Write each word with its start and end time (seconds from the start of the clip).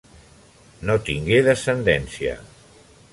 No 0.89 0.95
tingué 1.09 1.41
descendència. 1.49 2.33